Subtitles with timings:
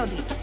[0.00, 0.39] Melody.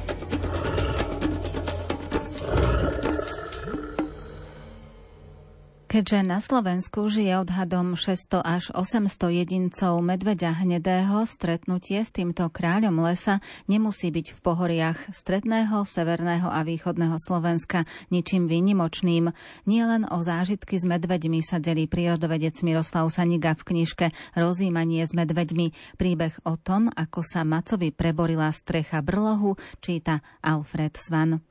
[5.97, 13.01] Keďže na Slovensku žije odhadom 600 až 800 jedincov medveďa hnedého, stretnutie s týmto kráľom
[13.01, 17.81] lesa nemusí byť v pohoriach stredného, severného a východného Slovenska
[18.13, 19.33] ničím výnimočným.
[19.65, 25.17] Nie len o zážitky s medveďmi sa delí prírodovedec Miroslav Saniga v knižke Rozímanie s
[25.17, 25.97] medveďmi.
[25.97, 31.41] Príbeh o tom, ako sa Macovi preborila strecha brlohu, číta Alfred Svan.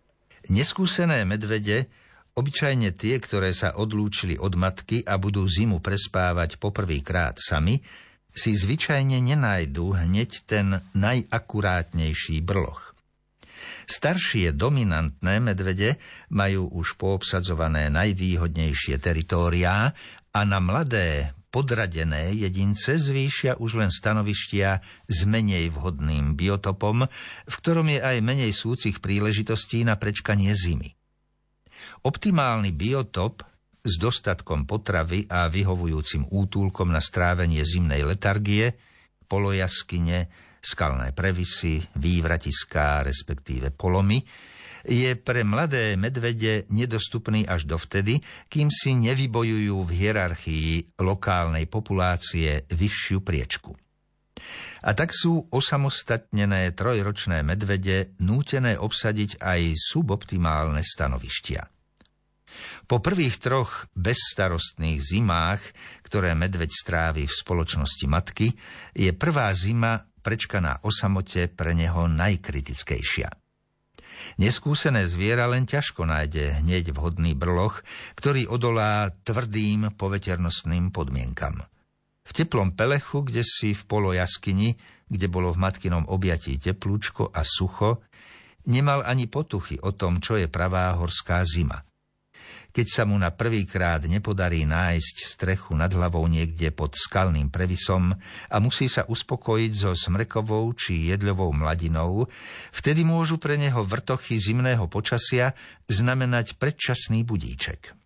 [0.47, 1.91] Neskúsené medvede
[2.37, 7.81] Obyčajne tie, ktoré sa odlúčili od matky a budú zimu prespávať poprvýkrát sami,
[8.37, 12.93] si zvyčajne nenájdú hneď ten najakurátnejší brloch.
[13.89, 15.97] Staršie dominantné medvede
[16.29, 19.97] majú už poobsadzované najvýhodnejšie teritóriá
[20.37, 27.09] a na mladé, podradené jedince zvýšia už len stanovištia s menej vhodným biotopom,
[27.49, 30.93] v ktorom je aj menej súcich príležitostí na prečkanie zimy.
[32.05, 33.45] Optimálny biotop
[33.87, 38.75] s dostatkom potravy a vyhovujúcim útulkom na strávenie zimnej letargie,
[39.31, 40.27] polojaskyne,
[40.59, 44.19] skalné previsy, vývratiská, respektíve polomy,
[44.87, 50.71] je pre mladé medvede nedostupný až dovtedy, kým si nevybojujú v hierarchii
[51.03, 53.86] lokálnej populácie vyššiu priečku.
[54.87, 61.67] A tak sú osamostatnené trojročné medvede nútené obsadiť aj suboptimálne stanovištia.
[62.89, 65.61] Po prvých troch bezstarostných zimách,
[66.07, 68.55] ktoré medveď strávi v spoločnosti matky,
[68.97, 73.29] je prvá zima prečkaná o samote pre neho najkritickejšia.
[74.41, 77.85] Neskúsené zviera len ťažko nájde hneď vhodný brloch,
[78.17, 81.61] ktorý odolá tvrdým poveternostným podmienkam.
[82.27, 84.75] V teplom pelechu, kde si v polojaskyni,
[85.07, 88.03] kde bolo v matkinom objatí teplúčko a sucho,
[88.67, 91.79] nemal ani potuchy o tom, čo je pravá horská zima–
[92.77, 98.13] keď sa mu na prvýkrát nepodarí nájsť strechu nad hlavou niekde pod skalným previsom
[98.53, 102.29] a musí sa uspokojiť so smrekovou či jedľovou mladinou,
[102.77, 105.57] vtedy môžu pre neho vrtochy zimného počasia
[105.89, 107.97] znamenať predčasný budíček.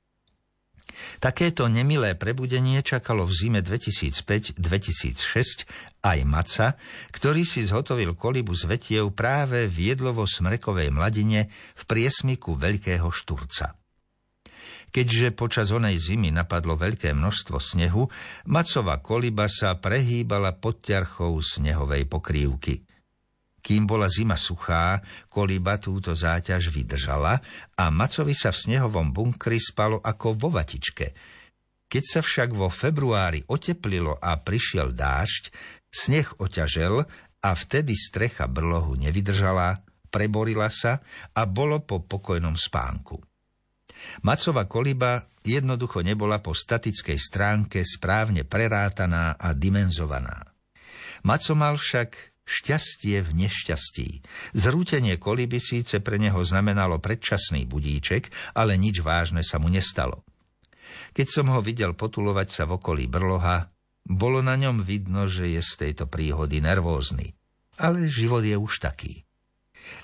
[1.19, 5.67] Takéto nemilé prebudenie čakalo v zime 2005-2006
[6.07, 6.79] aj Maca,
[7.11, 13.75] ktorý si zhotovil kolibu z vetiev práve v jedlovo-smrekovej mladine v priesmiku Veľkého Šturca.
[14.91, 18.11] Keďže počas onej zimy napadlo veľké množstvo snehu,
[18.51, 22.90] macová koliba sa prehýbala pod ťarchou snehovej pokrývky.
[23.61, 27.39] Kým bola zima suchá, koliba túto záťaž vydržala
[27.77, 31.13] a Macovi sa v snehovom bunkri spalo ako vo vatičke.
[31.91, 35.53] Keď sa však vo februári oteplilo a prišiel dážď,
[35.91, 37.05] sneh oťažel
[37.43, 41.03] a vtedy strecha brlohu nevydržala, preborila sa
[41.35, 43.19] a bolo po pokojnom spánku.
[44.25, 50.47] Macová koliba jednoducho nebola po statickej stránke správne prerátaná a dimenzovaná.
[51.21, 54.09] Maco mal však šťastie v nešťastí.
[54.59, 58.27] Zrútenie koliby síce pre neho znamenalo predčasný budíček,
[58.59, 60.27] ale nič vážne sa mu nestalo.
[61.15, 63.71] Keď som ho videl potulovať sa v okolí brloha,
[64.03, 67.39] bolo na ňom vidno, že je z tejto príhody nervózny.
[67.79, 69.23] Ale život je už taký.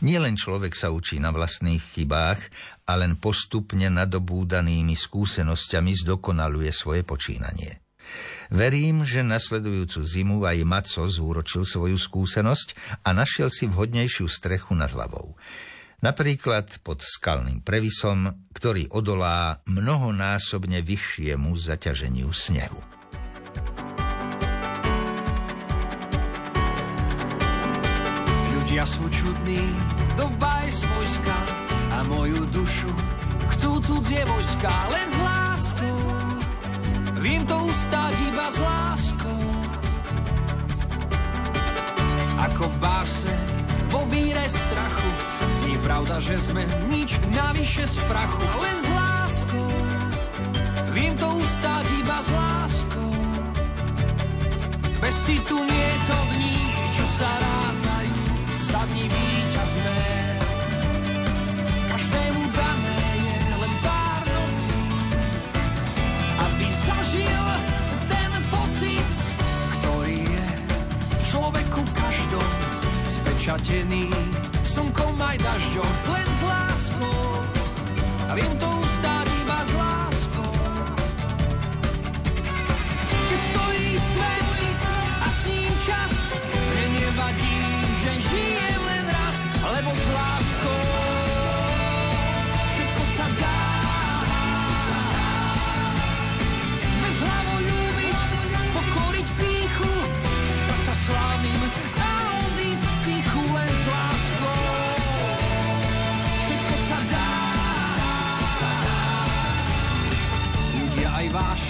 [0.03, 2.41] Nielen človek sa učí na vlastných chybách
[2.89, 7.86] a len postupne nadobúdanými skúsenosťami zdokonaluje svoje počínanie.
[8.53, 14.91] Verím, že nasledujúcu zimu aj Maco zúročil svoju skúsenosť a našiel si vhodnejšiu strechu nad
[14.95, 15.35] hlavou.
[16.05, 22.79] Napríklad pod skalným previsom, ktorý odolá mnohonásobne vyššiemu zaťaženiu snehu.
[28.53, 29.73] Ľudia sú čudní,
[30.15, 31.39] doba je svojská
[31.97, 32.93] a moju dušu
[33.57, 36.26] chcú cudzie vojska, len s láskou.
[37.27, 39.43] Viem to ustáť iba s láskou.
[42.39, 43.47] Ako báseň
[43.91, 45.11] vo víre strachu,
[45.59, 49.75] znie pravda, že sme nič navyše z prachu, len s láskou.
[50.95, 53.11] Viem to ustáť iba s láskou.
[55.03, 56.63] Bez si tu nie to dní,
[56.95, 58.23] čo sa rátajú
[58.71, 59.46] za dní víťazné.
[73.47, 74.11] Spečatený
[74.67, 76.27] slnkom aj dažďom, len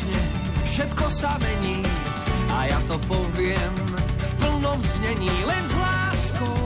[0.06, 0.23] vážne,
[0.64, 1.82] všetko sa mení
[2.50, 3.73] a ja to poviem
[4.19, 5.31] v plnom znení.
[5.44, 6.58] Len s láskou,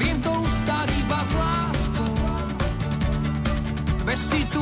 [0.00, 2.14] vím to ustáť iba s láskou,
[4.04, 4.60] bez si tu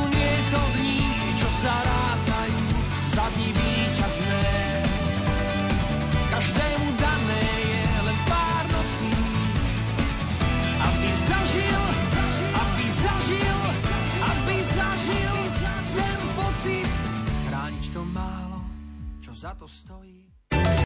[19.55, 20.32] to stojí.